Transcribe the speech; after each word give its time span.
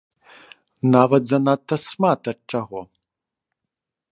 Нават 0.95 1.23
занадта 1.31 1.75
шмат 1.85 2.21
ад 2.33 2.39
чаго. 2.55 2.81